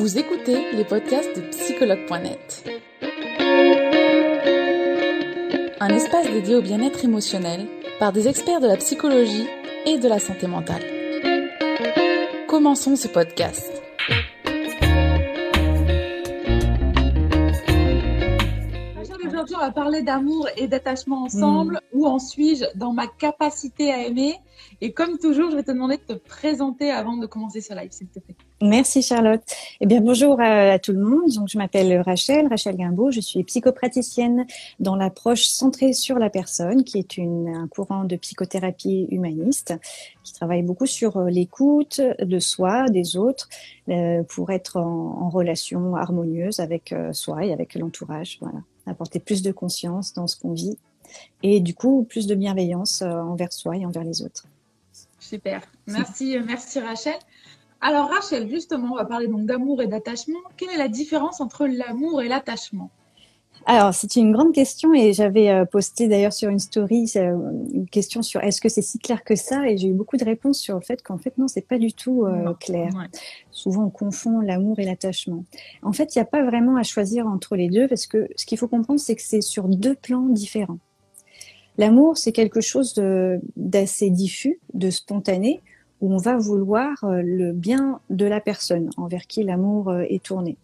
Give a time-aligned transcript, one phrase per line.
[0.00, 2.66] Vous écoutez les podcasts de psychologue.net.
[5.78, 7.66] Un espace dédié au bien-être émotionnel
[7.98, 9.46] par des experts de la psychologie
[9.84, 10.82] et de la santé mentale.
[12.48, 13.70] Commençons ce podcast.
[19.02, 21.78] Aujourd'hui, on va parler d'amour et d'attachement ensemble.
[21.92, 24.38] Où en suis-je dans ma capacité à aimer?
[24.80, 27.90] Et comme toujours, je vais te demander de te présenter avant de commencer ce live,
[27.90, 28.36] s'il te plaît.
[28.62, 29.40] Merci Charlotte.
[29.80, 31.30] Eh bien bonjour à, tout le monde.
[31.32, 33.10] Donc je m'appelle Rachel, Rachel Guimbaud.
[33.10, 34.46] Je suis psychopraticienne
[34.80, 39.74] dans l'approche centrée sur la personne, qui est une, un courant de psychothérapie humaniste
[40.24, 43.48] qui travaille beaucoup sur euh, l'écoute de soi, des autres,
[43.88, 48.36] euh, pour être en, en, relation harmonieuse avec euh, soi et avec l'entourage.
[48.42, 50.76] Voilà, apporter plus de conscience dans ce qu'on vit
[51.42, 54.44] et du coup plus de bienveillance envers soi et envers les autres.
[55.18, 55.62] Super.
[55.86, 57.14] Merci, merci Rachel.
[57.80, 60.38] Alors Rachel, justement, on va parler donc d'amour et d'attachement.
[60.56, 62.90] Quelle est la différence entre l'amour et l'attachement?
[63.66, 67.36] Alors, c'est une grande question et j'avais euh, posté d'ailleurs sur une story euh,
[67.72, 70.24] une question sur est-ce que c'est si clair que ça et j'ai eu beaucoup de
[70.24, 72.90] réponses sur le fait qu'en fait non, c'est pas du tout euh, clair.
[73.50, 75.44] Souvent on confond l'amour et l'attachement.
[75.82, 78.46] En fait, il n'y a pas vraiment à choisir entre les deux parce que ce
[78.46, 80.78] qu'il faut comprendre c'est que c'est sur deux plans différents.
[81.76, 82.94] L'amour, c'est quelque chose
[83.56, 85.60] d'assez diffus, de spontané
[86.00, 90.22] où on va vouloir euh, le bien de la personne envers qui l'amour euh, est
[90.22, 90.56] tourné.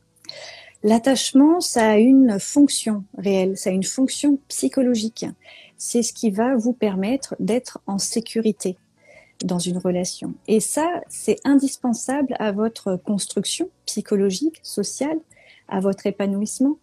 [0.82, 5.26] L'attachement, ça a une fonction réelle, ça a une fonction psychologique.
[5.78, 8.76] C'est ce qui va vous permettre d'être en sécurité
[9.44, 10.34] dans une relation.
[10.48, 15.18] Et ça, c'est indispensable à votre construction psychologique, sociale,
[15.68, 16.78] à votre épanouissement.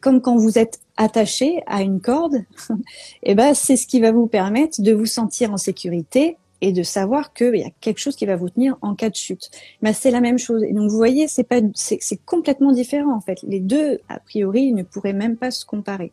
[0.00, 2.74] Comme quand vous êtes attaché à une corde, et
[3.24, 6.82] eh ben, c'est ce qui va vous permettre de vous sentir en sécurité, et de
[6.82, 9.50] savoir qu'il y a quelque chose qui va vous tenir en cas de chute.
[9.82, 10.62] Mais c'est la même chose.
[10.62, 13.42] Et donc vous voyez, c'est pas, c'est complètement différent en fait.
[13.42, 16.12] Les deux, a priori, ne pourraient même pas se comparer.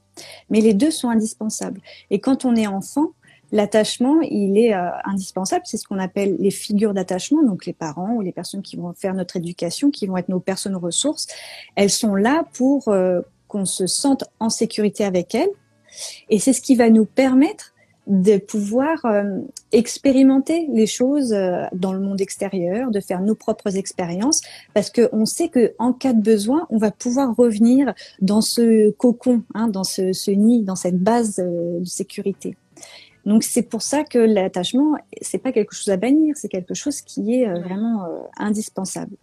[0.50, 1.82] Mais les deux sont indispensables.
[2.10, 3.12] Et quand on est enfant,
[3.52, 5.64] l'attachement, il est euh, indispensable.
[5.66, 8.94] C'est ce qu'on appelle les figures d'attachement, donc les parents ou les personnes qui vont
[8.94, 11.28] faire notre éducation, qui vont être nos personnes ressources.
[11.76, 15.52] Elles sont là pour euh, qu'on se sente en sécurité avec elles.
[16.30, 17.73] Et c'est ce qui va nous permettre
[18.08, 19.40] de pouvoir euh,
[19.72, 24.42] expérimenter les choses euh, dans le monde extérieur, de faire nos propres expériences,
[24.74, 29.44] parce qu'on sait que en cas de besoin, on va pouvoir revenir dans ce cocon,
[29.54, 32.58] hein, dans ce, ce, nid, dans cette base euh, de sécurité.
[33.26, 37.00] Donc c'est pour ça que l'attachement, c'est pas quelque chose à bannir, c'est quelque chose
[37.00, 39.16] qui est vraiment indispensable.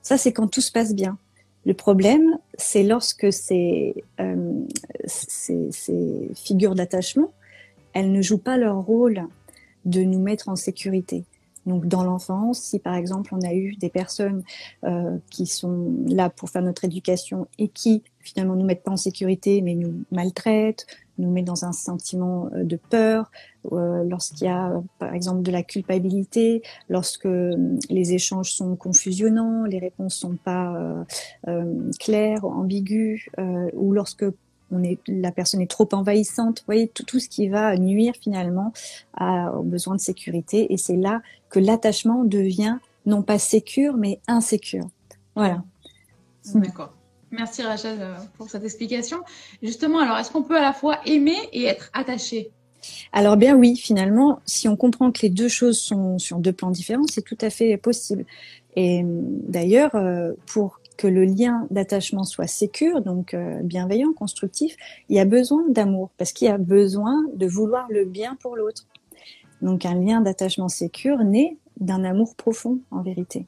[0.00, 1.18] Ça c'est quand tout se passe bien.
[1.66, 4.02] Le problème, c'est lorsque ces,
[5.04, 7.30] ces, ces figures d'attachement
[7.92, 9.26] elles ne jouent pas leur rôle
[9.84, 11.24] de nous mettre en sécurité.
[11.66, 14.42] Donc dans l'enfance, si par exemple on a eu des personnes
[14.84, 18.96] euh, qui sont là pour faire notre éducation et qui finalement nous mettent pas en
[18.96, 20.86] sécurité mais nous maltraitent,
[21.18, 23.30] nous mettent dans un sentiment euh, de peur,
[23.72, 27.28] euh, lorsqu'il y a par exemple de la culpabilité, lorsque
[27.90, 31.04] les échanges sont confusionnants, les réponses sont pas euh,
[31.48, 33.28] euh claires, ambiguës,
[33.74, 34.24] ou lorsque
[34.82, 36.60] est, la personne est trop envahissante.
[36.60, 38.72] Vous voyez, tout, tout ce qui va nuire finalement
[39.14, 40.72] à, aux besoins de sécurité.
[40.72, 44.88] Et c'est là que l'attachement devient non pas sécure, mais insécure.
[45.34, 45.62] Voilà.
[46.54, 46.92] D'accord.
[47.30, 49.18] Merci Rachel euh, pour cette explication.
[49.62, 52.50] Justement, alors est-ce qu'on peut à la fois aimer et être attaché?
[53.12, 56.70] Alors bien oui, finalement, si on comprend que les deux choses sont sur deux plans
[56.70, 58.26] différents, c'est tout à fait possible.
[58.76, 64.76] Et d'ailleurs, euh, pour que le lien d'attachement soit sécure, donc euh, bienveillant, constructif,
[65.08, 68.56] il y a besoin d'amour, parce qu'il y a besoin de vouloir le bien pour
[68.56, 68.86] l'autre.
[69.60, 73.46] Donc un lien d'attachement sécure naît d'un amour profond, en vérité.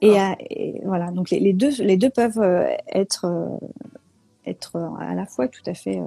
[0.00, 3.48] Et, voilà, donc les, deux, les deux peuvent euh, être, euh,
[4.46, 6.00] être à la fois tout à fait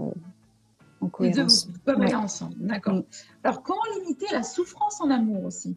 [1.02, 1.68] en cohérence.
[1.68, 2.96] Les deux peuvent aller ensemble, d'accord.
[2.96, 3.04] Mm.
[3.44, 5.76] Alors comment limiter la souffrance en amour aussi?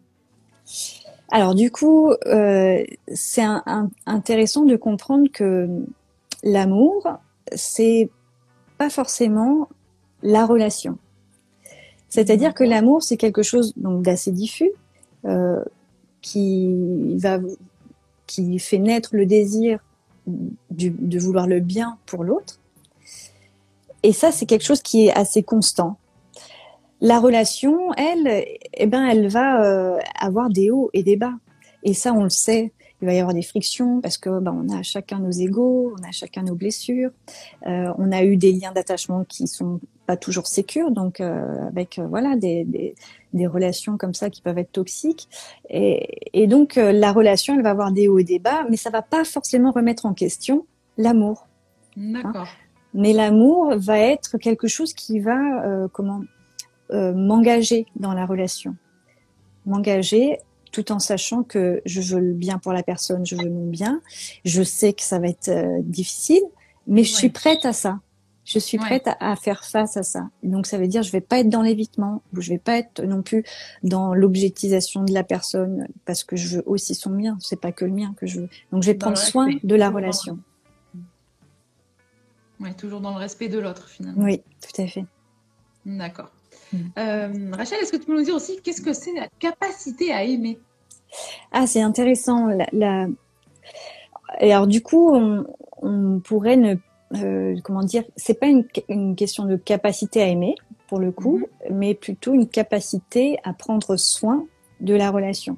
[1.31, 2.83] Alors du coup, euh,
[3.13, 3.45] c'est
[4.07, 5.69] intéressant de comprendre que
[6.43, 7.19] l'amour,
[7.55, 8.09] c'est
[8.79, 9.69] pas forcément
[10.23, 10.97] la relation.
[12.09, 14.71] C'est-à-dire que l'amour, c'est quelque chose d'assez diffus,
[15.27, 15.63] euh,
[16.23, 17.19] qui
[18.59, 19.81] fait naître le désir
[20.27, 22.59] de vouloir le bien pour l'autre.
[24.03, 25.99] Et ça, c'est quelque chose qui est assez constant.
[27.01, 31.35] La relation, elle, eh ben, elle va euh, avoir des hauts et des bas.
[31.83, 32.73] Et ça, on le sait.
[33.01, 36.09] Il va y avoir des frictions parce que ben, on a chacun nos égaux, on
[36.09, 37.11] a chacun nos blessures.
[37.67, 42.35] Euh, on a eu des liens d'attachement qui sont pas toujours sécure, donc avec voilà
[42.35, 42.95] des, des,
[43.35, 45.29] des, relations comme ça qui peuvent être toxiques.
[45.69, 48.89] Et, et donc la relation, elle va avoir des hauts et des bas, mais ça
[48.89, 50.65] va pas forcément remettre en question
[50.97, 51.47] l'amour.
[51.97, 52.49] D'accord.
[52.95, 56.23] Mais l'amour va être quelque chose qui va euh, comment
[56.91, 58.77] euh, m'engager dans la relation,
[59.67, 60.39] m'engager
[60.73, 64.01] tout en sachant que je veux le bien pour la personne, je veux mon bien.
[64.45, 66.43] Je sais que ça va être euh, difficile,
[66.87, 68.01] mais je suis prête à ça.
[68.45, 70.31] Je suis prête à, faire face à ça.
[70.43, 73.21] Donc ça veut dire je vais pas être dans l'évitement, je vais pas être non
[73.21, 73.45] plus
[73.83, 77.37] dans l'objectisation de la personne parce que je veux aussi son bien.
[77.41, 78.49] C'est pas que le mien que je veux.
[78.73, 80.39] Donc je vais prendre soin de la relation.
[82.59, 84.25] Oui, toujours dans le respect de l'autre finalement.
[84.25, 85.05] Oui, tout à fait.
[85.85, 86.31] D'accord.
[86.99, 90.25] Euh, Rachel, est-ce que tu peux nous dire aussi qu'est-ce que c'est la capacité à
[90.25, 90.59] aimer?
[91.53, 92.49] Ah, c'est intéressant.
[92.73, 93.07] La,
[94.41, 95.15] Et alors du coup,
[95.83, 96.75] on, pourrait ne,
[97.15, 100.55] euh, comment dire, c'est pas une, question de capacité à aimer
[100.89, 101.73] pour le coup, mm-hmm.
[101.73, 104.47] mais plutôt une capacité à prendre soin
[104.81, 105.57] de la relation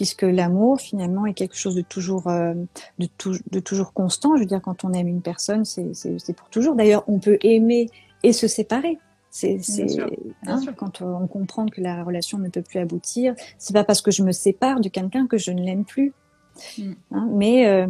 [0.00, 2.54] puisque l'amour finalement est quelque chose de toujours euh,
[2.98, 3.06] de,
[3.50, 4.34] de, toujours constant.
[4.34, 6.74] Je veux dire, quand on aime une personne, c'est pour toujours.
[6.74, 7.90] D'ailleurs, on peut aimer
[8.22, 8.98] et se séparer.
[9.30, 9.60] C'est
[10.46, 14.10] hein, quand on comprend que la relation ne peut plus aboutir, c'est pas parce que
[14.10, 16.12] je me sépare de quelqu'un que je ne l'aime plus.
[16.78, 16.92] Mm.
[17.12, 17.86] Hein, mais euh,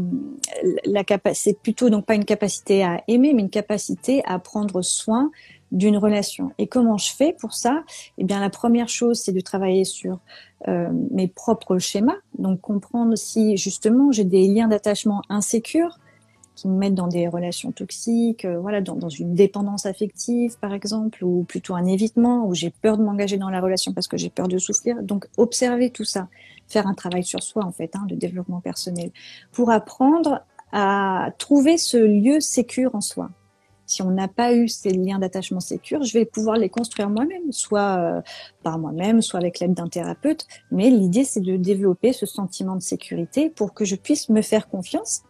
[0.84, 1.02] la
[1.32, 5.30] c'est plutôt donc pas une capacité à aimer, mais une capacité à prendre soin
[5.72, 6.50] d'une relation.
[6.58, 7.84] Et comment je fais pour ça?
[8.18, 10.18] Eh bien, la première chose, c'est de travailler sur
[10.68, 15.98] euh, mes propres schémas, donc comprendre si justement j'ai des liens d'attachement insécures
[16.60, 20.74] qui me mettent dans des relations toxiques, euh, voilà, dans, dans, une dépendance affective par
[20.74, 24.16] exemple, ou plutôt un évitement, où j'ai peur de m'engager dans la relation parce que
[24.16, 25.02] j'ai peur de souffrir.
[25.02, 26.28] Donc observer tout ça,
[26.68, 29.10] faire un travail sur soi en fait, hein, de développement personnel,
[29.52, 30.40] pour apprendre
[30.72, 33.30] à trouver ce lieu sécure en soi
[33.90, 37.50] si on n'a pas eu ces liens d'attachement sécure, je vais pouvoir les construire moi-même,
[37.50, 38.22] soit euh,
[38.62, 40.46] par moi-même, soit avec l'aide d'un thérapeute.
[40.70, 44.68] Mais l'idée, c'est de développer ce sentiment de sécurité pour que je puisse me faire
[44.68, 45.24] confiance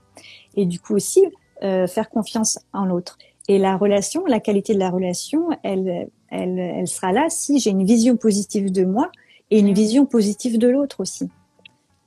[0.57, 1.23] et du coup aussi
[1.63, 3.19] euh, faire confiance en l'autre.
[3.49, 7.71] Et la relation, la qualité de la relation, elle, elle, elle sera là si j'ai
[7.71, 9.11] une vision positive de moi
[9.51, 11.29] et une vision positive de l'autre aussi.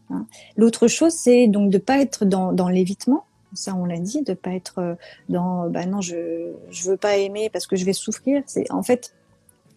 [0.09, 0.25] Hein.
[0.55, 4.33] L'autre chose, c'est donc de pas être dans, dans l'évitement, ça on l'a dit, de
[4.33, 4.95] pas être euh,
[5.29, 8.41] dans bah non je je veux pas aimer parce que je vais souffrir.
[8.47, 9.13] C'est en fait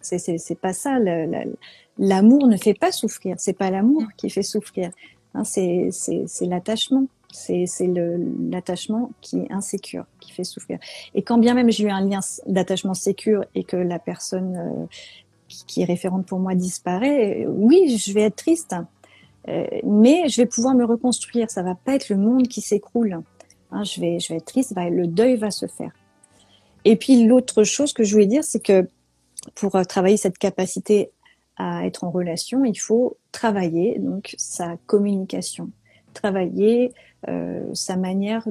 [0.01, 0.99] c'est c'est pas ça.
[1.99, 3.37] L'amour ne fait pas souffrir.
[3.39, 4.91] C'est pas l'amour qui fait souffrir.
[5.35, 7.07] Hein, c'est c'est l'attachement.
[7.33, 7.67] C'est
[8.51, 10.79] l'attachement qui est insécure qui fait souffrir.
[11.15, 14.87] Et quand bien même j'ai eu un lien d'attachement sécure et que la personne euh,
[15.49, 18.75] qui, est référente pour moi disparaît, oui, je vais être triste.
[19.49, 21.51] Euh, mais je vais pouvoir me reconstruire.
[21.51, 23.21] Ça va pas être le monde qui s'écroule.
[23.71, 25.93] Hein, je, vais, être triste, le deuil va se faire.
[26.85, 28.89] Et puis l'autre chose que je voulais dire, c'est que
[29.55, 31.11] pour euh, travailler cette capacité
[31.57, 35.71] à être en relation, il faut travailler donc sa communication,
[36.17, 36.93] travailler
[37.29, 38.47] euh, sa manière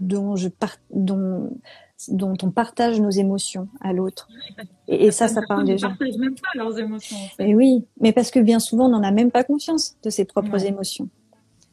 [0.00, 0.48] dont je
[0.92, 1.50] dont
[2.08, 4.28] dont on partage nos émotions à l'autre.
[4.86, 5.88] Et, ça, ça parle déjà.
[5.88, 7.16] Ne partagent même pas leurs émotions.
[7.40, 10.24] Et oui, mais parce que bien souvent, on n'en a même pas conscience de ses
[10.24, 11.08] propres émotions.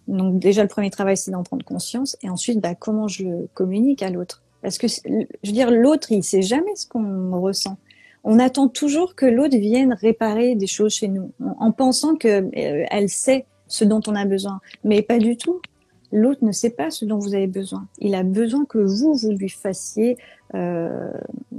[0.07, 3.49] Donc déjà le premier travail c'est d'en prendre conscience et ensuite bah, comment je le
[3.53, 4.43] communique à l'autre.
[4.61, 5.01] Parce que je
[5.45, 7.77] veux dire l'autre il sait jamais ce qu'on ressent.
[8.23, 13.07] On attend toujours que l'autre vienne réparer des choses chez nous en pensant que euh,
[13.07, 15.61] sait ce dont on a besoin, mais pas du tout.
[16.11, 17.87] L'autre ne sait pas ce dont vous avez besoin.
[17.99, 20.17] Il a besoin que vous vous lui fassiez,
[20.53, 21.11] euh,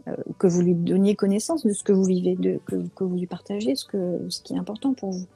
[0.08, 3.16] euh que vous lui donniez connaissance de ce que vous vivez, de, que, que vous
[3.16, 5.26] lui partagez ce que ce qui est important pour vous,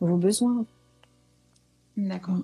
[0.00, 0.66] vos besoins,
[2.08, 2.42] D'accord.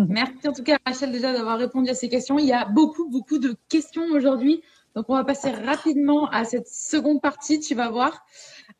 [0.00, 2.38] Merci en tout cas Rachel déjà d'avoir répondu à ces questions.
[2.38, 4.62] Il y a beaucoup, beaucoup de questions aujourd'hui.
[4.96, 8.24] Donc on va passer rapidement à cette seconde partie, tu vas voir.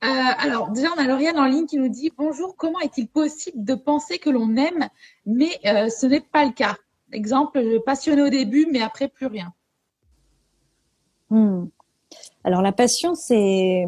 [0.03, 3.63] Euh, alors déjà on a Lauriane en ligne qui nous dit bonjour, comment est-il possible
[3.63, 4.89] de penser que l'on aime
[5.27, 6.77] mais euh, ce n'est pas le cas?
[7.13, 9.53] Exemple, passionné au début mais après plus rien.
[11.29, 11.67] Hmm.
[12.45, 13.85] Alors la passion, c'est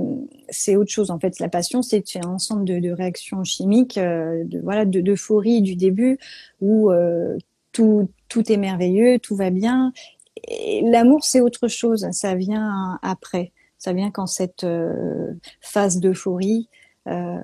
[0.76, 1.38] autre chose en fait.
[1.38, 6.18] La passion, c'est un ensemble de, réactions chimiques, euh, de d'euphorie du début
[6.60, 6.90] où
[7.72, 9.92] tout tout est merveilleux, tout va bien.
[10.82, 12.06] L'amour, c'est autre chose.
[12.12, 13.52] Ça vient après.
[13.78, 16.68] Ça vient quand cette euh, phase d'euphorie
[17.08, 17.38] euh,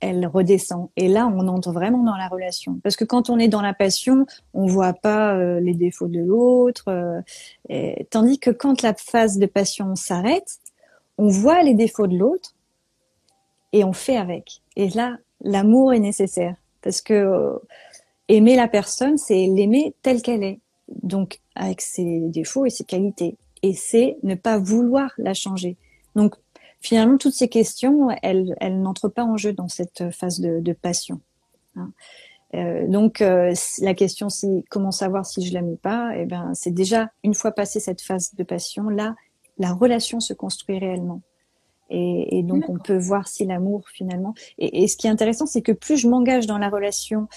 [0.00, 0.90] elle redescend.
[0.96, 2.78] Et là, on entre vraiment dans la relation.
[2.84, 6.20] Parce que quand on est dans la passion, on voit pas euh, les défauts de
[6.20, 6.84] l'autre.
[7.70, 10.58] Euh, tandis que quand la phase de passion s'arrête,
[11.16, 12.54] on voit les défauts de l'autre
[13.72, 14.62] et on fait avec.
[14.76, 16.54] Et là, l'amour est nécessaire.
[16.80, 17.58] Parce que
[18.28, 20.60] aimer la personne, c'est l'aimer telle qu'elle est.
[21.02, 23.36] Donc, avec ses défauts et ses qualités.
[23.62, 25.76] Et c'est ne pas vouloir la changer.
[26.14, 26.36] Donc,
[26.80, 30.72] finalement, toutes ces questions, elles, elles n'entrent pas en jeu dans cette phase de, de
[30.72, 31.20] passion.
[31.76, 31.90] Hein.
[32.54, 36.12] Euh, donc euh, la question c'est comment savoir si je l'aime ou pas?
[36.16, 39.14] Eh ben c'est déjà une fois passé cette phase de passion là,
[39.58, 41.20] la relation se construit réellement.
[41.90, 44.34] Et, et donc on peut voir si l'amour finalement.
[44.58, 47.28] Et, et, ce qui est intéressant, c'est que plus je m'engage dans la relation,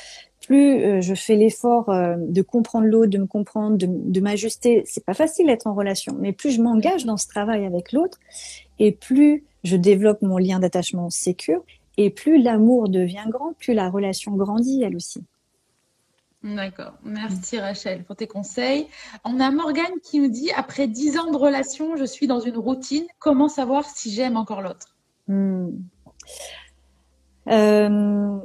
[0.41, 4.83] plus euh, je fais l'effort euh, de comprendre l'autre, de me comprendre, de, de m'ajuster.
[4.85, 8.19] C'est pas facile d'être en relation, mais plus je m'engage dans ce travail avec l'autre,
[8.79, 11.63] et plus je développe mon lien d'attachement sécure,
[11.97, 15.23] et plus l'amour devient grand, plus la relation grandit elle aussi.
[16.43, 16.93] D'accord.
[17.03, 18.87] Merci Rachel pour tes conseils.
[19.23, 22.57] On a Morgane qui nous dit après dix ans de relation, je suis dans une
[22.57, 23.05] routine.
[23.19, 24.95] Comment savoir si j'aime encore l'autre?
[25.27, 25.69] Hmm.
[27.47, 28.37] euh,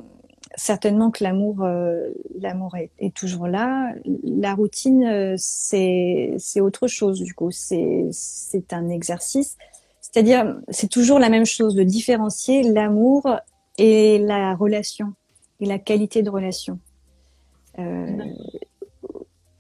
[0.58, 2.08] Certainement que l'amour, euh,
[2.40, 3.92] l'amour est, toujours là.
[4.24, 7.50] La routine, euh, c'est c'est autre chose du coup.
[7.50, 9.58] C'est c'est un exercice.
[10.00, 13.28] C'est-à-dire, c'est toujours la même chose de différencier l'amour
[13.76, 15.12] et la relation
[15.60, 16.78] et la qualité de relation.
[17.78, 18.06] Euh,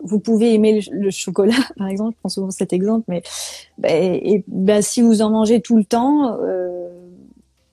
[0.00, 3.22] vous pouvez aimer le, chocolat, par exemple, je prends souvent cet exemple, mais
[4.48, 6.38] bah, si vous en mangez tout le temps,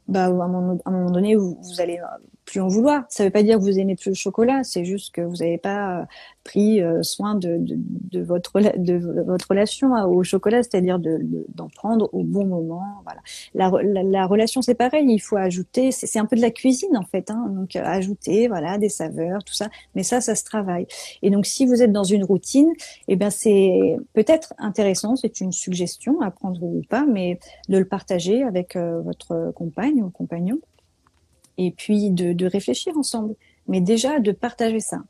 [0.09, 1.99] bah, à, un moment, donné, vous, vous allez
[2.45, 3.05] plus en vouloir.
[3.09, 5.37] Ça ne veut pas dire que vous aimez plus le chocolat, c'est juste que vous
[5.37, 6.05] n'avez pas euh,
[6.43, 12.09] pris euh, soin de, de, de, votre, de votre relation au chocolat, c'est-à-dire d'en prendre
[12.13, 12.83] au bon moment.
[13.03, 13.21] Voilà.
[13.53, 17.03] La, la, relation, c'est pareil, il faut ajouter, c'est un peu de la cuisine en
[17.03, 19.69] fait, hein, donc euh, ajouter voilà des saveurs, tout ça.
[19.95, 20.87] Mais ça, ça se travaille.
[21.21, 22.71] Et donc, si vous êtes dans une routine,
[23.07, 27.85] eh ben c'est peut-être intéressant, c'est une suggestion à prendre ou pas, mais de le
[27.85, 30.59] partager avec votre compagne ou compagnon
[31.57, 33.35] et puis de, de, réfléchir ensemble.
[33.67, 35.03] Mais déjà de partager ça,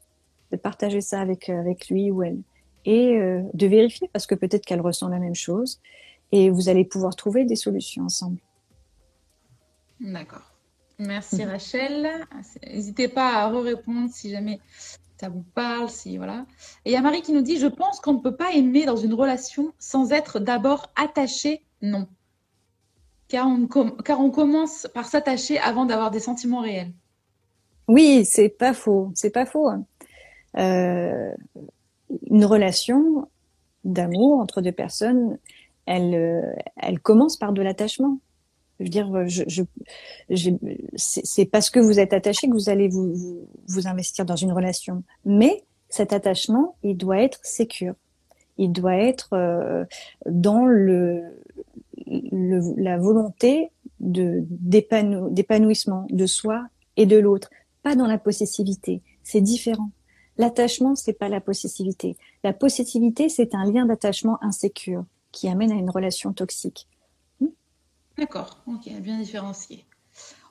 [0.51, 2.39] de partager ça avec euh, avec lui ou elle
[2.85, 5.79] et euh, de vérifier parce que peut-être qu'elle ressent la même chose
[6.31, 8.39] et vous allez pouvoir trouver des solutions ensemble.
[9.99, 10.51] D'accord.
[10.99, 12.09] Merci Rachel.
[12.63, 14.59] N'hésitez pas à re-répondre si jamais
[15.19, 16.45] ça vous parle, si voilà.
[16.85, 18.85] Et il y a Marie qui nous dit je pense qu'on ne peut pas aimer
[18.85, 21.63] dans une relation sans être d'abord attaché.
[21.81, 22.07] Non
[23.33, 23.47] car
[24.19, 26.91] on, commence par s'attacher avant d'avoir des sentiments réels.
[27.87, 29.71] Oui, c'est pas faux, c'est pas faux.
[30.59, 31.31] Euh,
[32.29, 33.27] une relation
[33.85, 35.39] d'amour entre deux personnes,
[35.87, 38.19] elle, euh, elle commence par de l'attachement.
[38.79, 39.09] Je veux dire,
[40.95, 43.47] c'est parce que vous êtes attaché que vous allez vous,
[43.85, 45.03] investir dans une relation.
[45.25, 47.95] Mais cet attachement, il doit être sécure.
[48.59, 49.85] Il doit être euh,
[50.27, 51.23] dans le,
[52.31, 56.65] le, la volonté de d'épanouissement de soi
[56.97, 57.49] et de l'autre,
[57.81, 59.01] pas dans la possessivité.
[59.23, 59.91] C'est différent.
[60.37, 62.17] L'attachement, c'est pas la possessivité.
[62.43, 66.87] La possessivité, c'est un lien d'attachement insécure qui amène à une relation toxique.
[67.39, 67.47] Hmm?
[68.17, 69.85] D'accord, ok, bien différencié.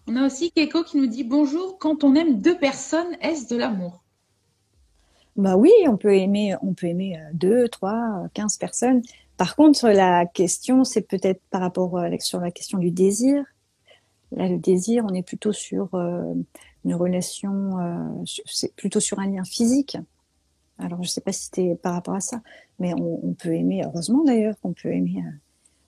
[0.07, 1.78] On a aussi Keiko qui nous dit bonjour.
[1.78, 4.02] Quand on aime deux personnes, est-ce de l'amour?
[5.37, 9.02] Bah oui, on peut aimer, on peut aimer euh, deux, trois, quinze personnes.
[9.36, 13.44] Par contre, la question, c'est peut-être par rapport à, euh, sur la question du désir.
[14.32, 16.34] Là, le désir, on est plutôt sur euh,
[16.84, 19.96] une relation, euh, c'est plutôt sur un lien physique.
[20.78, 22.40] Alors, je ne sais pas si c'était par rapport à ça,
[22.78, 25.22] mais on, peut aimer, heureusement d'ailleurs, qu'on peut aimer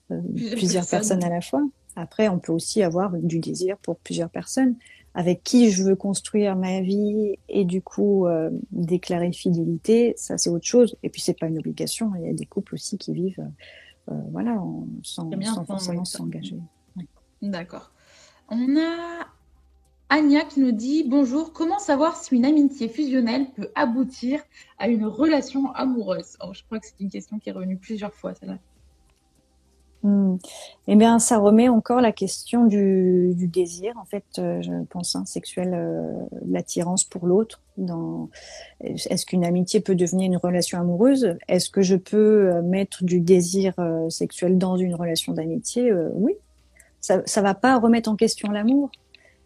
[0.07, 1.23] plusieurs, personnes.
[1.23, 1.63] à la fois.
[1.95, 4.75] Après, on peut aussi avoir du désir pour plusieurs personnes
[5.15, 10.49] avec qui je veux construire ma vie et du coup euh, déclarer fidélité, ça c'est
[10.49, 10.97] autre chose.
[11.03, 12.11] Et puis c'est pas une obligation.
[12.19, 13.47] Il y a des couples aussi qui vivent,
[14.11, 14.61] euh, voilà,
[15.03, 15.31] sans,
[15.65, 16.57] forcément s'engager.
[17.41, 17.91] D'accord.
[18.49, 19.25] On a
[20.09, 21.53] Anya qui nous dit bonjour.
[21.53, 24.41] Comment savoir si une amitié fusionnelle peut aboutir
[24.79, 26.37] à une relation amoureuse?
[26.41, 28.59] Oh, Je crois que c'est une question qui est revenue plusieurs fois celle-là.
[30.05, 30.37] Hmm.
[30.87, 35.25] Eh bien, ça remet encore la question du, désir, en fait, euh, je pense, hein,
[35.25, 36.13] sexuel, euh,
[36.47, 37.59] l'attirance pour l'autre.
[37.77, 38.29] Dans...
[38.81, 41.35] Est-ce qu'une amitié peut devenir une relation amoureuse?
[41.47, 43.73] Est-ce que je peux euh, mettre du désir
[44.09, 45.91] sexuel dans une relation d'amitié?
[46.13, 46.33] Oui.
[47.01, 48.91] Ça ne va pas remettre en question l'amour.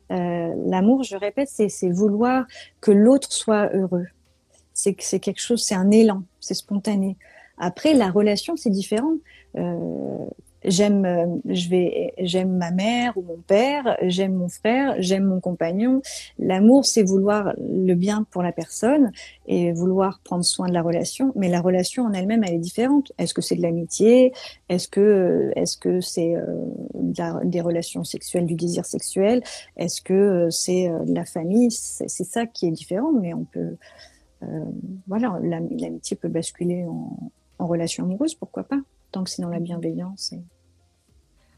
[0.09, 2.45] l'amour, je répète, c'est vouloir
[2.81, 4.07] que l'autre soit heureux.
[4.73, 7.15] C'est quelque chose, c'est un élan, c'est spontané.
[7.57, 9.15] Après, la relation, c'est différent.
[10.63, 15.39] J'aime euh, je vais j'aime ma mère ou mon père j'aime mon frère j'aime mon
[15.39, 16.01] compagnon.
[16.37, 19.11] L'amour c'est vouloir le bien pour la personne
[19.47, 21.31] et vouloir prendre soin de la relation.
[21.35, 23.11] Mais la relation en elle-même elle est différente.
[23.17, 24.33] Est-ce que c'est de l'amitié?
[24.69, 26.55] Est-ce que est-ce que c'est euh,
[27.43, 29.43] des relations sexuelles du désir sexuel?
[29.77, 31.71] Est-ce que euh, c'est de la famille?
[31.71, 33.11] C'est ça qui est différent.
[33.13, 33.77] Mais on peut
[35.07, 38.79] voilà l'amitié peut basculer en, en relation amoureuse pourquoi pas
[39.11, 40.33] tant que c'est dans la bienveillance.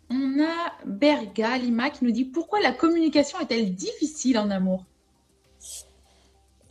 [0.10, 4.86] on a Berga Lima qui nous dit pourquoi la communication est-elle difficile en amour?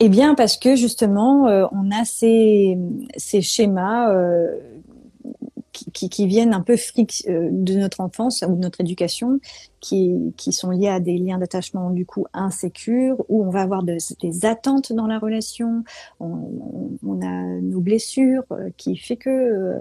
[0.03, 2.75] Eh bien, parce que justement, euh, on a ces,
[3.17, 4.59] ces schémas euh,
[5.71, 9.39] qui, qui, viennent un peu euh, de notre enfance ou de notre éducation,
[9.79, 13.83] qui, qui sont liés à des liens d'attachement du coup insécures, où on va avoir
[13.83, 13.99] des
[14.43, 15.83] attentes dans la relation,
[16.19, 18.45] on, on, a nos blessures,
[18.77, 19.77] qui fait que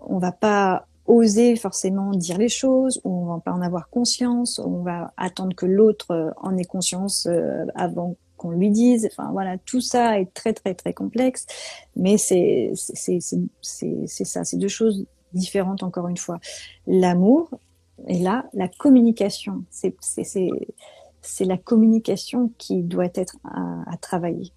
[0.00, 4.82] on va pas oser forcément dire les choses, on va pas en avoir conscience, on
[4.82, 9.08] va attendre que l'autre euh, en ait conscience euh, avant qu'on lui dise.
[9.10, 11.46] Enfin voilà, tout ça est très très très complexe,
[11.96, 13.18] mais c'est c'est
[13.60, 16.38] c'est ça, c'est deux choses différentes encore une fois.
[16.86, 17.50] L'amour
[18.06, 20.48] et là la communication, c'est c'est
[21.22, 24.52] c'est la communication qui doit être à travailler.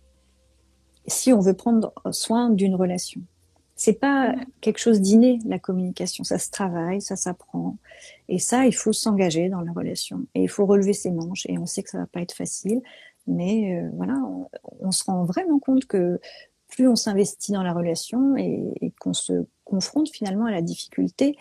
[1.08, 3.22] Si on veut prendre soin d'une relation.
[3.76, 6.24] C'est pas quelque chose d'inné, la communication.
[6.24, 7.78] Ça se travaille, ça s'apprend.
[8.30, 10.26] Et ça, il faut s'engager dans la relation.
[10.36, 11.46] Et il faut relever ses manches.
[11.48, 12.82] Et on sait que ça va pas être facile.
[13.26, 14.22] Mais euh, voilà,
[14.80, 16.20] on, se rend vraiment compte que
[16.68, 21.38] plus on s'investit dans la relation et, qu'on se confronte finalement à la difficulté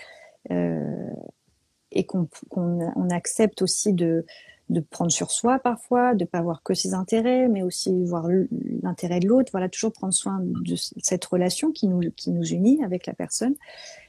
[0.50, 1.10] euh,
[1.90, 4.24] et qu'on on accepte aussi de,
[4.68, 8.26] de prendre sur soi parfois, de pas voir que ses intérêts, mais aussi voir
[8.82, 9.50] l'intérêt de l'autre.
[9.52, 13.54] Voilà, toujours prendre soin de cette relation qui nous qui nous unit avec la personne.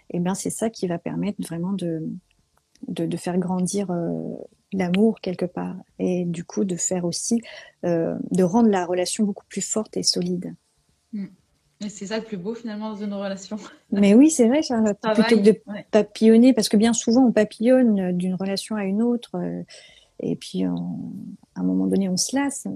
[0.09, 2.07] Et eh bien, c'est ça qui va permettre vraiment de
[2.87, 4.35] de, faire grandir euh,
[4.73, 7.41] l'amour quelque part et du coup de faire aussi
[7.85, 10.53] euh, de rendre la relation beaucoup plus forte et solide.
[11.13, 11.27] Mm.
[11.85, 13.57] Et c'est ça le plus beau finalement dans une relation.
[13.91, 14.97] Mais oui, c'est vrai, Charlotte.
[15.01, 19.31] Plutôt que de papillonner, parce que bien souvent on papillonne d'une relation à une autre.
[19.35, 19.63] Euh,
[20.19, 22.67] et puis, à un moment donné, on se lasse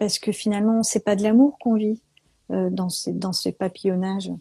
[0.00, 2.02] parce que finalement, c'est pas de l'amour qu'on vit
[2.50, 4.32] euh, dans ces dans ces papillonnages.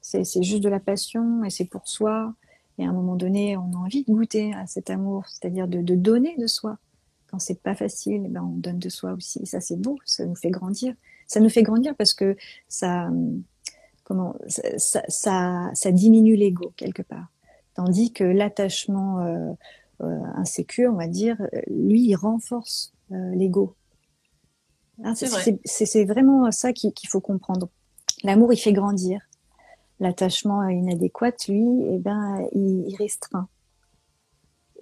[0.00, 2.32] C'est juste de la passion et c'est pour soi.
[2.78, 5.82] Et à un moment donné, on a envie de goûter à cet amour, c'est-à-dire de,
[5.96, 6.78] donner de soi.
[7.26, 9.40] Quand c'est pas facile, eh ben on donne de soi aussi.
[9.42, 10.94] Et ça, c'est beau, ça nous fait grandir.
[11.26, 12.36] Ça nous fait grandir parce que
[12.68, 13.10] ça,
[14.04, 17.26] comment, ça, ça, diminue l'ego quelque part.
[17.74, 19.52] Tandis que l'attachement euh,
[20.00, 23.74] insécure, on va dire, lui, il renforce euh, l'ego.
[25.02, 27.68] Hein, c'est vraiment ça qu'il faut comprendre.
[28.24, 29.20] L'amour, il fait grandir.
[30.00, 33.48] L'attachement inadéquat, lui, eh ben, il, restreint.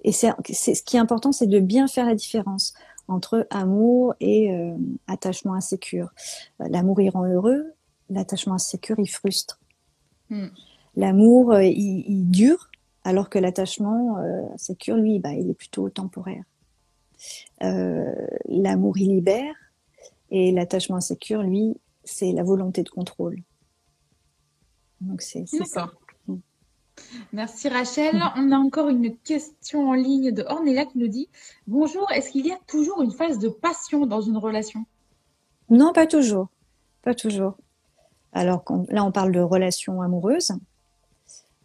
[0.04, 0.34] Et c'est
[0.74, 2.74] ce qui est important, c'est de bien faire la différence
[3.08, 4.76] entre amour et euh,
[5.06, 6.12] attachement insécure.
[6.58, 7.72] L'amour, il rend heureux.
[8.10, 9.60] L'attachement insécure, il frustre.
[10.30, 10.48] Hmm.
[10.96, 12.70] L'amour, il, il, dure
[13.06, 16.42] alors que l'attachement euh, sécure, lui, bah, il est plutôt temporaire.
[17.62, 18.12] Euh,
[18.48, 19.54] l'amour, il libère,
[20.30, 23.36] et l'attachement insécure, lui, c'est la volonté de contrôle.
[25.00, 25.92] Donc c'est ça.
[26.26, 26.34] Mm.
[27.32, 28.20] Merci Rachel.
[28.36, 31.28] On a encore une question en ligne de Ornella qui nous dit
[31.68, 34.84] Bonjour, est-ce qu'il y a toujours une phase de passion dans une relation?
[35.70, 36.48] Non, pas toujours.
[37.02, 37.56] Pas toujours.
[38.32, 40.50] Alors là, on parle de relation amoureuse.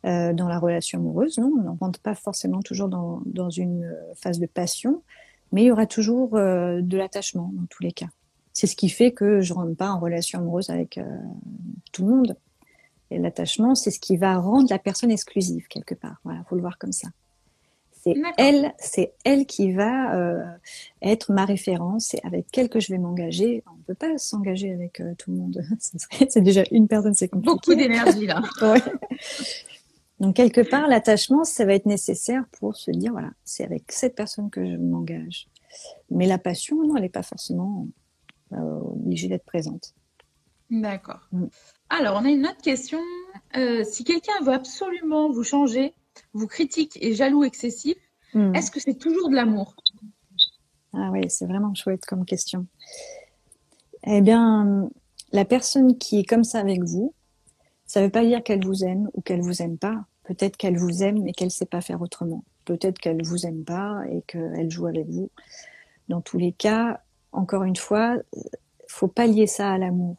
[0.04, 1.38] Euh, dans la relation amoureuse.
[1.38, 5.04] Non, on rentre pas forcément toujours dans, dans, une phase de passion,
[5.52, 8.08] mais il y aura toujours euh, de l'attachement dans tous les cas.
[8.52, 11.04] C'est ce qui fait que je rentre pas en relation amoureuse avec euh,
[11.92, 12.36] tout le monde.
[13.12, 16.20] Et l'attachement, c'est ce qui va rendre la personne exclusive quelque part.
[16.24, 17.10] Voilà, faut le voir comme ça.
[17.92, 20.44] C'est elle, c'est elle qui va euh,
[21.04, 22.06] être ma référence.
[22.06, 23.64] C'est avec elle que je vais m'engager.
[23.68, 25.62] On peut pas s'engager avec tout le monde.
[25.80, 27.54] c'est déjà une personne, c'est compliqué.
[27.54, 28.42] Beaucoup d'énergie là.
[28.64, 28.82] ouais.
[30.22, 34.16] Donc quelque part, l'attachement, ça va être nécessaire pour se dire, voilà, c'est avec cette
[34.16, 35.48] personne que je m'engage.
[36.12, 37.88] Mais la passion, non, elle n'est pas forcément
[38.54, 39.96] euh, obligée d'être présente.
[40.70, 41.28] D'accord.
[41.32, 41.46] Mm.
[41.90, 43.00] Alors, on a une autre question.
[43.58, 45.96] Euh, si quelqu'un veut absolument vous changer,
[46.34, 47.98] vous critique et jaloux excessif,
[48.36, 48.54] mm.
[48.54, 49.76] est-ce que c'est toujours de l'amour?
[50.94, 52.68] Ah oui, c'est vraiment chouette comme question.
[54.06, 54.88] Eh bien,
[55.32, 57.16] la personne qui est comme ça avec vous,
[57.88, 60.06] ça ne veut pas dire qu'elle vous aime ou qu'elle vous aime pas.
[60.24, 62.44] Peut-être qu'elle vous aime mais qu'elle ne sait pas faire autrement.
[62.66, 65.30] Peut-être qu'elle vous aime pas et qu'elle joue avec vous.
[66.10, 68.18] Dans tous les cas, encore une fois,
[68.88, 70.18] faut pas lier ça à l'amour.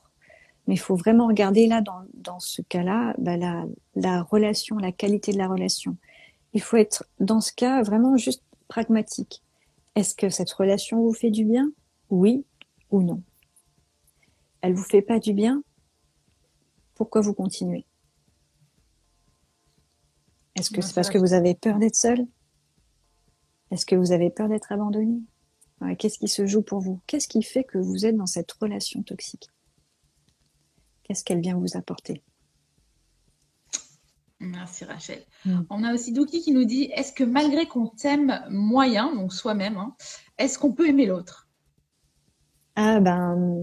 [0.66, 3.64] Mais il faut vraiment regarder là, dans, dans ce cas-là, bah, la,
[3.96, 5.96] la relation, la qualité de la relation.
[6.52, 9.42] Il faut être, dans ce cas, vraiment juste pragmatique.
[9.94, 11.70] Est-ce que cette relation vous fait du bien?
[12.10, 12.44] Oui
[12.90, 13.22] ou non?
[14.60, 15.62] Elle vous fait pas du bien?
[16.94, 17.84] Pourquoi vous continuez?
[20.56, 22.26] Est-ce que c'est parce que vous avez peur d'être seul?
[23.70, 25.20] Est-ce que vous avez peur d'être abandonné?
[25.98, 27.00] Qu'est-ce qui se joue pour vous?
[27.06, 29.48] Qu'est-ce qui fait que vous êtes dans cette relation toxique?
[31.02, 32.22] Qu'est-ce qu'elle vient vous apporter?
[34.38, 35.24] Merci Rachel.
[35.44, 35.60] Mm.
[35.70, 39.76] On a aussi Douki qui nous dit est-ce que malgré qu'on t'aime moyen, donc soi-même,
[39.76, 39.94] hein,
[40.38, 41.48] est-ce qu'on peut aimer l'autre?
[42.74, 43.58] Ah ben,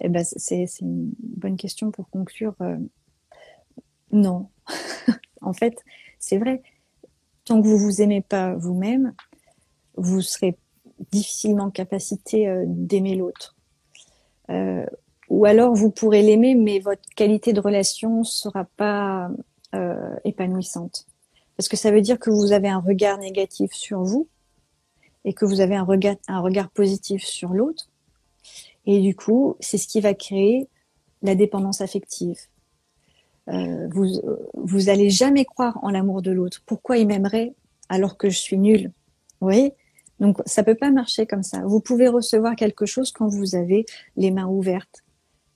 [0.00, 2.54] eh ben c'est une bonne question pour conclure.
[2.60, 2.76] Euh,
[4.10, 4.50] non.
[5.42, 5.76] en fait,
[6.18, 6.62] c'est vrai.
[7.44, 9.14] Tant que vous vous aimez pas vous-même,
[9.96, 10.56] vous serez
[11.10, 13.56] difficilement en capacité euh, d'aimer l'autre.
[14.50, 14.86] Euh,
[15.28, 19.30] ou alors vous pourrez l'aimer, mais votre qualité de relation sera pas
[19.74, 21.06] euh, épanouissante.
[21.56, 24.28] Parce que ça veut dire que vous avez un regard négatif sur vous
[25.24, 27.88] et que vous avez un regard, un regard positif sur l'autre.
[28.86, 30.68] Et du coup, c'est ce qui va créer
[31.22, 32.38] la dépendance affective.
[33.48, 34.06] Euh, vous,
[34.54, 36.62] vous allez jamais croire en l'amour de l'autre.
[36.66, 37.54] Pourquoi il m'aimerait
[37.88, 38.92] alors que je suis nulle?
[39.40, 39.74] Vous voyez?
[40.20, 41.62] Donc, ça peut pas marcher comme ça.
[41.64, 43.84] Vous pouvez recevoir quelque chose quand vous avez
[44.16, 45.02] les mains ouvertes.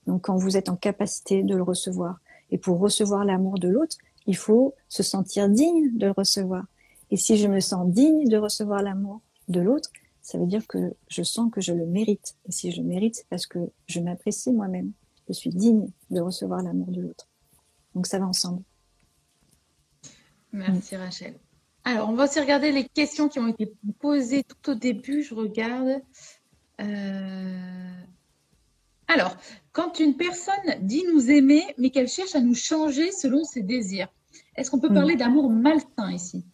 [0.07, 2.19] Donc, quand vous êtes en capacité de le recevoir.
[2.51, 3.95] Et pour recevoir l'amour de l'autre,
[4.25, 6.65] il faut se sentir digne de le recevoir.
[7.11, 9.89] Et si je me sens digne de recevoir l'amour de l'autre,
[10.21, 12.35] ça veut dire que je sens que je le mérite.
[12.45, 14.91] Et si je le mérite, c'est parce que je m'apprécie moi-même.
[15.29, 17.29] Je suis digne de recevoir l'amour de l'autre.
[17.97, 18.61] Donc ça va ensemble.
[20.53, 21.33] Merci Rachel.
[21.83, 25.23] Alors, on va aussi regarder les questions qui ont été posées tout au début.
[25.23, 25.99] Je regarde.
[26.79, 28.01] Euh,
[29.07, 29.35] alors,
[29.71, 34.09] quand une personne dit nous aimer, mais qu'elle cherche à nous changer selon ses désirs,
[34.55, 35.19] est-ce qu'on peut parler hmm.
[35.19, 36.45] d'amour malsain ici?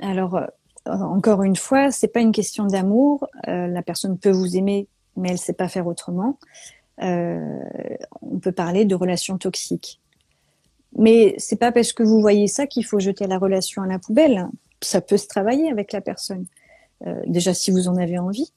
[0.00, 0.46] Alors, euh,
[0.86, 3.28] encore une fois, c'est pas une question d'amour.
[3.46, 6.36] Euh, la personne peut vous aimer, mais elle sait pas faire autrement.
[7.02, 7.60] Euh,
[8.22, 10.00] on peut parler de relations toxiques.
[10.96, 13.98] Mais c'est pas parce que vous voyez ça qu'il faut jeter la relation à la
[13.98, 14.48] poubelle.
[14.82, 16.46] Ça peut se travailler avec la personne.
[17.26, 18.52] déjà, si vous en avez envie,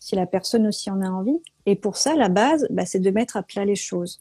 [0.00, 1.40] si la personne aussi en a envie.
[1.66, 4.20] Et pour ça, la base, bah, c'est de mettre à plat les choses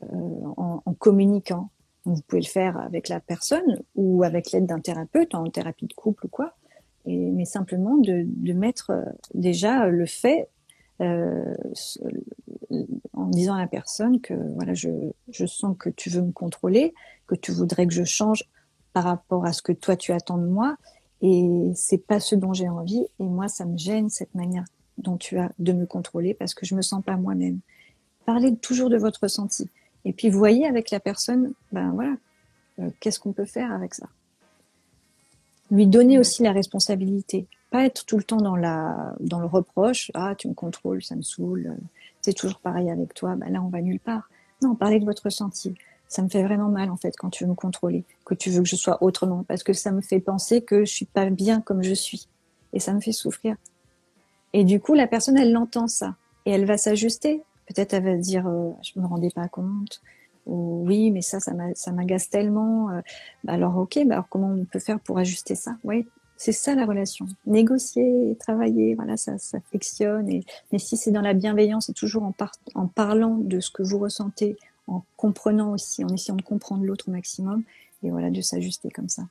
[0.00, 1.68] en, en, communiquant.
[2.04, 5.94] Vous pouvez le faire avec la personne ou avec l'aide d'un thérapeute en thérapie de
[5.94, 6.54] couple ou quoi.
[7.06, 10.48] Et, mais simplement de, mettre euh, déjà le fait
[11.00, 11.54] euh,
[13.12, 14.90] en disant à la personne que voilà, je,
[15.28, 16.94] je sens que tu veux me contrôler,
[17.26, 18.44] que tu voudrais que je change
[18.92, 20.76] par rapport à ce que toi tu attends de moi,
[21.26, 23.06] et c'est pas ce dont j'ai envie.
[23.18, 24.64] Et moi, ça me gêne cette manière
[24.98, 27.60] dont tu as de me contrôler parce que je me sens pas moi-même.
[28.26, 29.70] Parlez toujours de votre ressenti.
[30.04, 32.14] Et puis voyez avec la personne, ben voilà,
[32.78, 34.06] euh, qu'est-ce qu'on peut faire avec ça.
[35.70, 37.46] Lui donner aussi la responsabilité,
[37.82, 40.10] être tout le temps dans la dans le reproche.
[40.14, 41.76] Ah, tu me contrôles, ça me saoule.
[42.20, 43.36] C'est toujours pareil avec toi.
[43.36, 44.28] Ben là, on va nulle part.
[44.62, 45.74] Non, parlez de votre ressenti.
[46.08, 48.62] Ça me fait vraiment mal en fait quand tu veux me contrôler, que tu veux
[48.62, 51.60] que je sois autrement, parce que ça me fait penser que je suis pas bien
[51.60, 52.28] comme je suis,
[52.72, 53.56] et ça me fait souffrir.
[54.52, 56.14] Et du coup, la personne, elle l'entend ça,
[56.46, 60.02] et elle va s'ajuster Peut-être elle va dire euh, je me rendais pas compte
[60.46, 62.90] ou oui mais ça ça m'agace tellement.
[62.90, 63.00] Euh,
[63.44, 65.76] bah alors ok, bah alors comment on peut faire pour ajuster ça?
[65.84, 67.26] Oui, c'est ça la relation.
[67.46, 69.58] Négocier, travailler, voilà ça ça.
[69.72, 70.40] Et
[70.72, 72.34] mais si c'est dans la bienveillance et toujours en,
[72.74, 77.08] en parlant de ce que vous ressentez, en comprenant aussi, en essayant de comprendre l'autre
[77.08, 77.62] au maximum
[78.02, 79.22] et voilà de s'ajuster comme ça.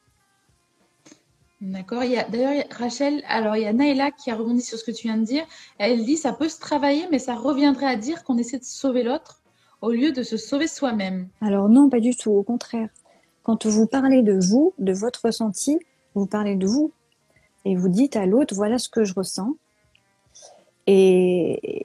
[1.62, 2.02] D'accord.
[2.30, 5.18] D'ailleurs, Rachel, alors il y a Naïla qui a rebondi sur ce que tu viens
[5.18, 5.46] de dire.
[5.78, 9.04] Elle dit ça peut se travailler, mais ça reviendrait à dire qu'on essaie de sauver
[9.04, 9.42] l'autre
[9.82, 11.28] au lieu de se sauver soi-même.
[11.42, 12.32] Alors non, pas du tout.
[12.32, 12.90] Au contraire.
[13.44, 15.78] Quand vous parlez de vous, de votre ressenti,
[16.16, 16.92] vous parlez de vous.
[17.66, 19.56] Et vous dites à l'autre, voilà ce que je ressens.
[20.86, 21.84] Et,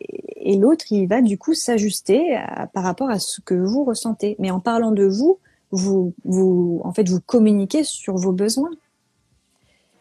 [0.58, 2.40] l'autre, il va du coup s'ajuster
[2.72, 4.34] par rapport à ce que vous ressentez.
[4.38, 5.38] Mais en parlant de vous,
[5.70, 8.70] vous, vous, en fait, vous communiquez sur vos besoins.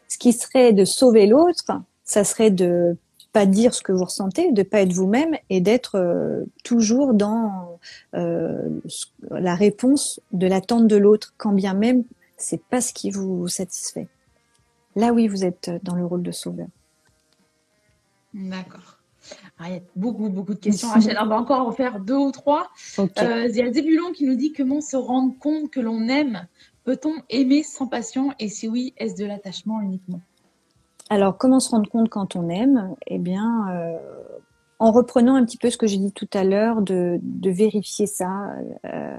[0.07, 1.65] Ce qui serait de sauver l'autre,
[2.05, 2.97] ça serait de
[3.33, 7.77] pas dire ce que vous ressentez, de pas être vous-même et d'être euh, toujours dans
[8.15, 8.67] euh,
[9.29, 12.03] la réponse de l'attente de l'autre, quand bien même
[12.37, 14.07] c'est pas ce qui vous satisfait.
[14.97, 16.65] Là, oui, vous êtes dans le rôle de sauveur.
[18.33, 18.97] D'accord.
[19.62, 20.89] il y a beaucoup, beaucoup de questions.
[20.89, 22.71] Rachel, on va encore en faire deux ou trois.
[22.97, 26.47] Euh, il y a Zébulon qui nous dit comment se rendre compte que l'on aime
[26.83, 28.33] Peut-on aimer sans passion?
[28.39, 30.21] Et si oui, est-ce de l'attachement uniquement?
[31.12, 32.95] Alors, comment se rendre compte quand on aime?
[33.05, 33.99] Eh bien, euh,
[34.79, 38.49] en reprenant un petit peu ce que j'ai dit tout à l'heure, de, vérifier ça.
[38.86, 39.17] Euh,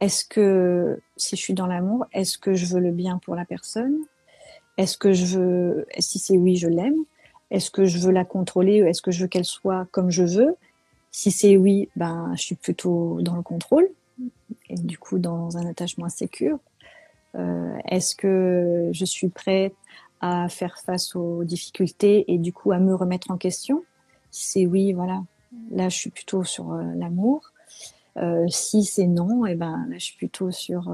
[0.00, 3.44] est-ce que, si je suis dans l'amour, est-ce que je veux le bien pour la
[3.44, 3.96] personne?
[4.76, 6.96] Est-ce que je veux, si c'est oui, je l'aime
[7.50, 10.22] Est-ce que je veux la contrôler ou est-ce que je veux qu'elle soit comme je
[10.22, 10.56] veux
[11.10, 13.88] Si c'est oui, ben, je suis plutôt dans le contrôle
[14.68, 16.58] et du coup dans un attachement insécure.
[17.36, 19.74] Euh, est-ce que je suis prête
[20.20, 23.84] à faire face aux difficultés et du coup à me remettre en question
[24.30, 25.22] Si c'est oui, voilà,
[25.70, 27.52] là je suis plutôt sur euh, l'amour.
[28.16, 30.92] Euh, si c'est non, et eh ben là je suis plutôt sur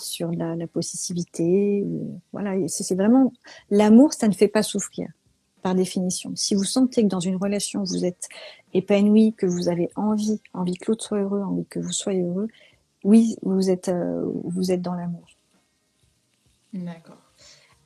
[0.00, 1.84] sur la, la possessivité.
[2.32, 3.32] Voilà, c'est vraiment
[3.70, 5.08] l'amour, ça ne fait pas souffrir
[5.62, 6.32] par définition.
[6.34, 8.28] Si vous sentez que dans une relation vous êtes
[8.72, 12.48] épanoui, que vous avez envie, envie que l'autre soit heureux, envie que vous soyez heureux,
[13.04, 15.26] oui, vous êtes, euh, vous êtes dans l'amour.
[16.72, 17.22] D'accord.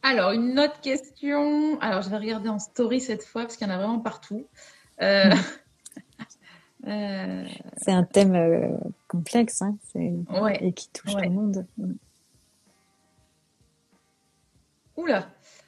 [0.03, 1.79] Alors, une autre question.
[1.81, 4.46] Alors, je vais regarder en story cette fois parce qu'il y en a vraiment partout.
[5.00, 5.31] Euh,
[6.87, 7.44] euh,
[7.77, 11.66] c'est un thème complexe hein, et qui touche tout le monde.
[14.97, 15.27] Oula.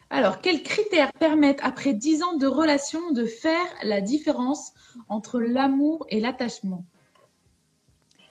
[0.08, 4.72] Alors, quels critères permettent, après dix ans de relation, de faire la différence
[5.08, 6.84] entre l'amour et l'attachement?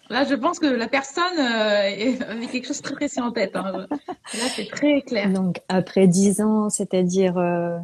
[0.09, 3.55] Là, je pense que la personne euh, avait quelque chose de très précis en tête.
[3.55, 3.87] Hein.
[3.89, 5.31] Là, c'est très clair.
[5.33, 7.77] Donc, après dix ans, c'est-à-dire, euh,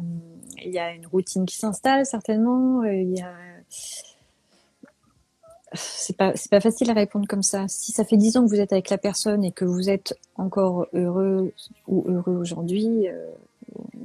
[0.64, 2.82] il y a une routine qui s'installe certainement.
[2.82, 3.34] Euh, il y a...
[5.74, 7.66] C'est pas, c'est pas facile à répondre comme ça.
[7.68, 10.18] Si ça fait dix ans que vous êtes avec la personne et que vous êtes
[10.36, 11.52] encore heureux
[11.88, 13.08] ou heureux aujourd'hui,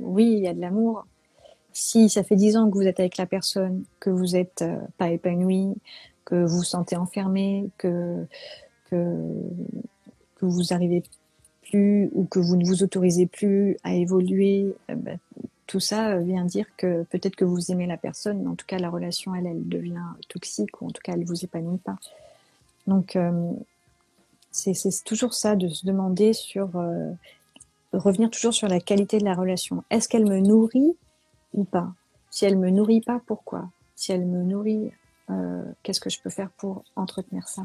[0.02, 1.06] oui, il y a de l'amour.
[1.74, 4.78] Si ça fait dix ans que vous êtes avec la personne, que vous n'êtes euh,
[4.98, 5.76] pas épanoui,
[6.26, 8.26] que vous vous sentez enfermé, que,
[8.90, 8.96] que,
[10.38, 11.04] que vous arrivez
[11.70, 15.20] plus ou que vous ne vous autorisez plus à évoluer, euh, ben,
[15.68, 18.80] tout ça vient dire que peut-être que vous aimez la personne, mais en tout cas
[18.80, 21.98] la relation elle, elle devient toxique ou en tout cas elle vous épanouit pas.
[22.88, 23.52] Donc euh,
[24.52, 26.72] c'est toujours ça de se demander sur
[27.94, 29.84] revenir toujours sur la qualité de la relation.
[29.90, 30.96] Est-ce qu'elle me nourrit
[31.54, 31.94] ou pas?
[32.30, 33.70] Si elle me nourrit pas, pourquoi?
[33.96, 34.92] Si elle me nourrit,
[35.30, 37.64] euh, qu'est-ce que je peux faire pour entretenir ça?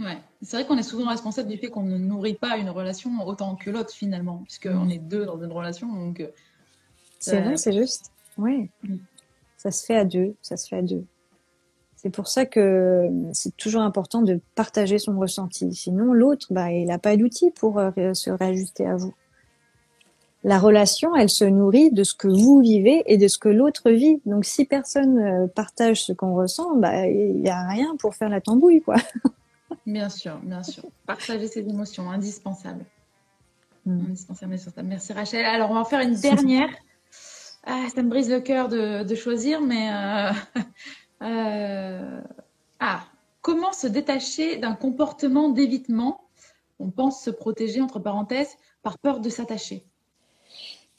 [0.00, 3.10] Ouais, c'est vrai qu'on est souvent responsable du fait qu'on ne nourrit pas une relation
[3.26, 5.92] autant que l'autre finalement, puisqu'on est deux dans une relation.
[5.92, 6.28] Donc, euh,
[7.18, 8.10] c'est vrai, c'est juste.
[8.38, 8.96] Oui, mm.
[9.58, 11.04] ça se fait à deux, ça se fait à deux.
[11.96, 15.74] C'est pour ça que c'est toujours important de partager son ressenti.
[15.74, 19.12] Sinon, l'autre, bah, il n'a pas d'outil pour euh, se réajuster à vous.
[20.42, 23.90] La relation, elle se nourrit de ce que vous vivez et de ce que l'autre
[23.90, 24.22] vit.
[24.24, 28.30] Donc, si personne euh, partage ce qu'on ressent, bah, il n'y a rien pour faire
[28.30, 28.96] la tambouille, quoi.
[29.86, 30.84] Bien sûr, bien sûr.
[31.06, 32.84] Partager ses émotions, indispensable.
[33.86, 34.06] Mm.
[34.06, 35.44] Indispensable, Merci Rachel.
[35.44, 36.68] Alors, on va en faire une dernière.
[37.64, 40.60] Ah, ça me brise le cœur de, choisir, mais euh,
[41.22, 42.20] Euh,
[42.78, 43.04] ah,
[43.42, 46.28] comment se détacher d'un comportement d'évitement?
[46.78, 49.84] On pense se protéger, entre parenthèses, par peur de s'attacher.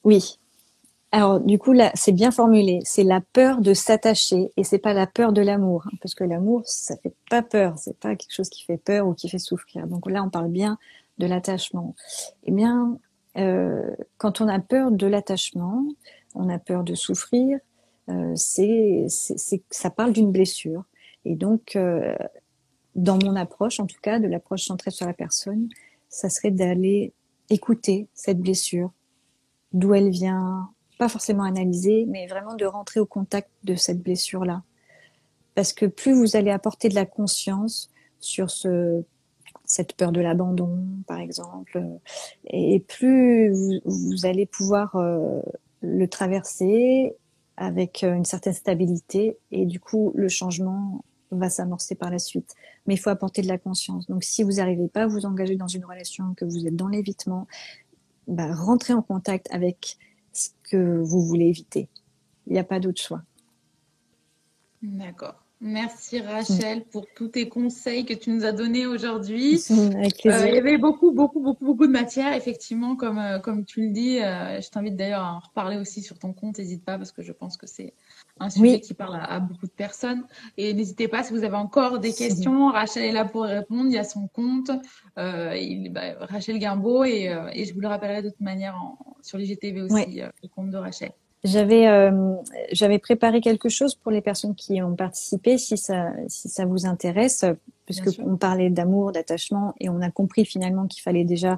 [0.04, 0.40] Oui.
[1.14, 2.80] Alors, du coup, là, c'est bien formulé.
[2.86, 5.86] C'est la peur de s'attacher et c'est pas la peur de l'amour.
[6.02, 7.78] Parce que l'amour, ça fait pas peur.
[7.78, 9.88] C'est pas quelque chose qui fait peur ou qui fait souffrir.
[9.88, 10.78] Donc là, on parle bien
[11.18, 11.96] de l'attachement.
[12.46, 12.98] Eh bien,
[13.38, 15.86] euh, quand on a peur de l'attachement,
[16.34, 17.60] on a peur de souffrir,
[18.10, 19.08] euh, c'est,
[19.70, 20.86] ça parle d'une blessure.
[21.26, 22.16] Et donc, euh,
[22.96, 25.70] dans mon approche, en tout cas, de l'approche centrée sur la personne,
[26.10, 27.14] ça serait d'aller
[27.50, 28.92] écouter cette blessure,
[29.74, 30.70] d'où elle vient,
[31.02, 34.62] pas forcément analyser, mais vraiment de rentrer au contact de cette blessure-là.
[35.56, 39.04] Parce que plus vous allez apporter de la conscience sur ce,
[39.66, 41.84] cette peur de l'abandon, par exemple,
[42.46, 43.52] et plus
[43.84, 45.42] vous, allez pouvoir euh,
[45.82, 47.16] le traverser
[47.58, 52.54] avec euh, une certaine stabilité et du coup le changement va s'amorcer par la suite.
[52.86, 54.06] Mais il faut apporter de la conscience.
[54.06, 56.90] Donc si vous n'arrivez pas à vous engager dans une relation, que vous êtes dans
[56.90, 57.48] l'évitement,
[58.28, 59.98] bah, rentrez en contact avec
[60.72, 61.90] que vous voulez éviter.
[62.48, 63.22] Il n'y a pas d'autre choix.
[64.82, 65.44] D'accord.
[65.64, 69.62] Merci Rachel pour tous tes conseils que tu nous as donnés aujourd'hui.
[69.70, 73.86] Euh, il y avait beaucoup, beaucoup, beaucoup, beaucoup de matière, effectivement, comme, euh, comme tu
[73.86, 74.18] le dis.
[74.18, 76.58] Euh, je t'invite d'ailleurs à en reparler aussi sur ton compte.
[76.58, 77.94] N'hésite pas parce que je pense que c'est
[78.40, 80.26] un sujet qui parle à, beaucoup de personnes.
[80.58, 82.72] Et n'hésitez pas si vous avez encore des questions.
[82.72, 83.86] Rachel est là pour répondre.
[83.86, 84.72] Il y a son compte,
[85.18, 89.38] il, bah, Rachel Guimbaud, et, et, je vous le rappellerai de toute manière en, sur
[89.38, 91.12] l'IGTV aussi, le compte de Rachel.
[91.44, 92.36] J'avais euh,
[92.72, 96.86] j'avais préparé quelque chose pour les personnes qui ont participé, si ça si ça vous
[96.86, 97.44] intéresse,
[97.86, 101.58] puisque on parlait d'amour, d'attachement, et on a compris finalement qu'il fallait déjà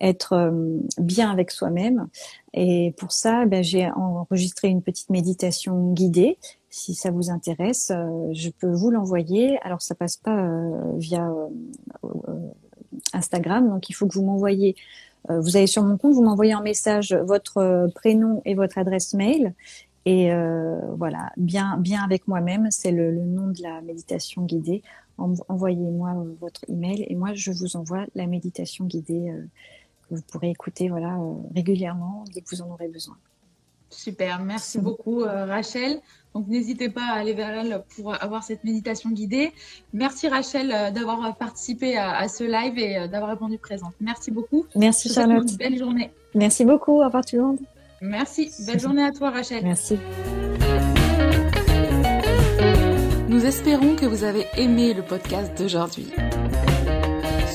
[0.00, 2.08] être euh, bien avec soi-même.
[2.54, 6.36] Et pour ça, ben, j'ai enregistré une petite méditation guidée.
[6.68, 9.58] Si ça vous intéresse, euh, je peux vous l'envoyer.
[9.62, 10.44] Alors ça passe pas
[10.96, 11.32] via
[13.12, 16.52] Instagram, donc il faut que vous m'envoyiez euh, vous allez sur mon compte, vous m'envoyez
[16.52, 19.54] un message, votre euh, prénom et votre adresse mail.
[20.06, 24.82] Et euh, voilà, bien, bien avec moi-même, c'est le, nom de la méditation guidée.
[25.18, 29.30] Envoyez-moi votre email et moi je vous envoie la méditation guidée
[30.08, 31.18] que vous pourrez écouter voilà
[31.54, 33.18] régulièrement dès que vous en aurez besoin.
[33.90, 36.00] Super, merci beaucoup Rachel.
[36.34, 39.52] Donc n'hésitez pas à aller vers elle pour avoir cette méditation guidée.
[39.92, 43.94] Merci Rachel d'avoir participé à, ce live et d'avoir répondu présente.
[44.00, 44.64] Merci beaucoup.
[44.76, 45.56] Merci Charlotte.
[45.58, 46.12] belle journée.
[46.34, 47.00] Merci beaucoup.
[47.00, 47.58] Au revoir tout le monde.
[48.00, 48.50] Merci.
[48.66, 49.62] Belle journée à toi Rachel.
[49.64, 49.98] Merci.
[53.28, 56.12] Nous espérons que vous avez aimé le podcast d'aujourd'hui.